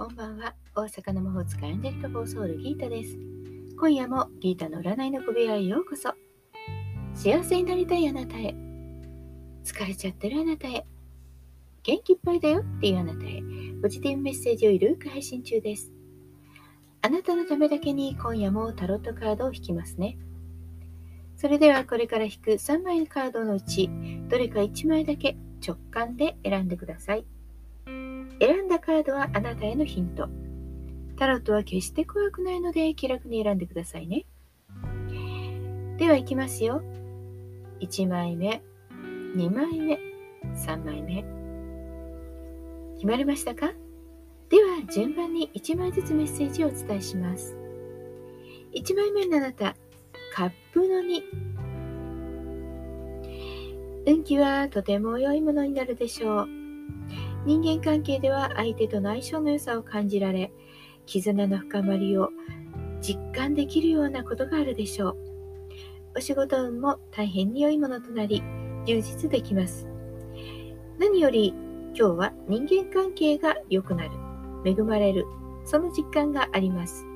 [0.00, 3.18] こんばんは大阪の魔法使いアンジェリカ・フォーソウルギータです。
[3.78, 6.14] 今夜もギータの占いの小部屋へようこそ。
[7.12, 8.54] 幸せになりたいあなたへ。
[9.62, 10.86] 疲れちゃってるあなたへ。
[11.82, 13.42] 元気いっぱいだよっていうあなたへ。
[13.82, 15.92] ポジティブメッセージをゆるく配信中です。
[17.02, 20.16] あなたのためだけに今夜もタロットカードを引きますね。
[21.36, 23.90] それではこれから引く3枚のカードのうち、
[24.30, 27.26] どれか1枚だけ直感で選んでください。
[28.40, 30.28] 選んだカードはあなたへのヒント。
[31.16, 34.24] タロットは決して怖くないので気楽に選んでくださいね。
[35.98, 36.82] では行きますよ。
[37.80, 38.62] 1枚目、
[39.36, 39.98] 2枚目、
[40.54, 41.22] 3枚目。
[42.94, 43.72] 決まりましたか？
[44.48, 47.56] では順番に1枚ずつメッセージをお伝えします。
[48.74, 49.76] 1枚目のあなた、
[50.34, 51.22] カップの2。
[54.06, 56.59] 運気はとても良いものになるでしょう。
[57.46, 60.52] 人間関係では相手との相性の良さを感じられ、
[61.06, 62.30] 絆の深まりを
[63.00, 65.16] 実感できるようなことがあるでしょう。
[66.16, 68.42] お仕事運も大変に良いものとなり、
[68.86, 69.86] 充実できます。
[70.98, 71.54] 何より
[71.96, 74.10] 今日は人間関係が良くなる、
[74.64, 75.24] 恵まれる、
[75.64, 77.06] その実感があります。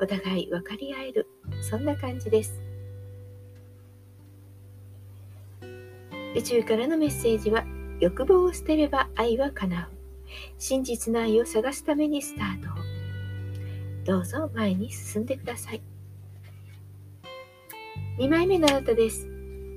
[0.00, 1.28] お互い分かり合える、
[1.60, 2.60] そんな感じです。
[6.36, 7.64] 宇宙からのメッセージは、
[8.00, 9.98] 欲望を捨てれば愛は叶う。
[10.58, 12.68] 真実の愛を探すためにスタート。
[14.04, 15.82] どうぞ前に進んでください。
[18.18, 19.26] 2枚目のあなたです。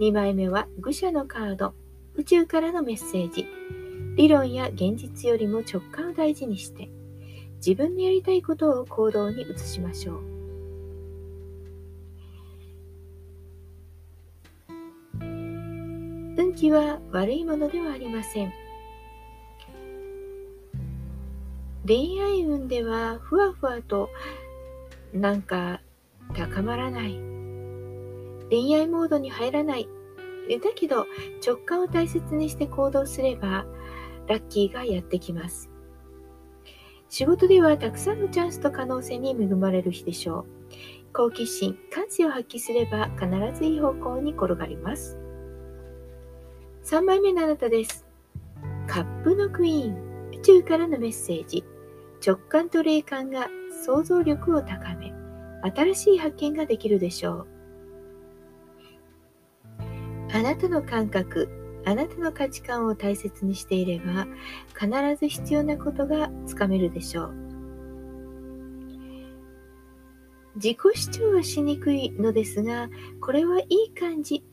[0.00, 1.74] 2枚目は愚者のカード、
[2.14, 3.46] 宇宙からのメッセージ。
[4.16, 6.88] 理論や現実よりも直感を大事にして、
[7.56, 10.35] 自分のやりたいことを行動に移しましょう。
[16.46, 18.52] 運気は悪いものではありません。
[21.84, 24.10] 恋愛運ではふわふわと
[25.12, 25.80] なんか
[26.34, 27.18] 高まらない。
[28.48, 29.88] 恋愛モードに入らない。
[30.48, 31.06] だけど
[31.44, 33.66] 直感を大切にして行動すれば
[34.28, 35.68] ラッキーがやってきます。
[37.08, 40.46] 仕事ではたくさんのチャンスと可能性に恵まれる日でしょう。
[41.12, 45.25] 好奇心感性を発揮すれば必ずいい方向に転がります。
[46.86, 48.06] 3枚目のあなたです
[48.86, 51.64] カップのクイーン宇宙からのメッセージ
[52.24, 53.48] 直感と霊感が
[53.84, 55.12] 想像力を高め、
[55.74, 57.46] 新しい発見ができるでしょう。
[60.32, 61.48] あなたの感覚、
[61.84, 64.28] あなたの価値観を大切にしていれば、
[64.78, 67.34] 必ず必要なことがつかめるでしょう。
[70.54, 72.88] 自己主張はしにくいのですが、
[73.20, 74.44] これはいい感じ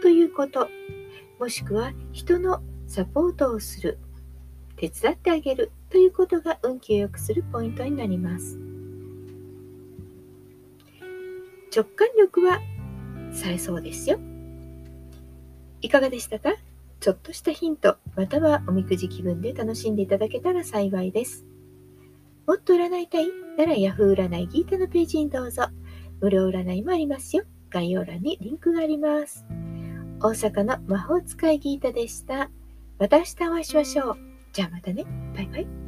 [0.00, 0.68] ということ、
[1.42, 3.98] もしくは人のサポートをする
[4.76, 8.60] 手伝ってあげるということが運気を良くするポイントになります。
[11.74, 12.60] 直感力は
[13.32, 14.20] 冴えそうですよ。
[15.80, 16.54] いかがでしたか？
[17.00, 21.44] ちょっとしたヒント、またはおみくじ気分で楽しんでいただけたら幸いです。
[22.46, 23.26] もっと占いたい
[23.58, 25.64] なら Yahoo 占いギータのページにどうぞ。
[26.20, 27.42] 無料占いもありますよ。
[27.68, 29.44] 概要欄にリンクがあります。
[30.22, 32.48] 大阪の魔法使いギータでした。
[32.98, 34.16] また明日お会いしましょう。
[34.52, 35.04] じゃあまたね。
[35.34, 35.81] バイバイ。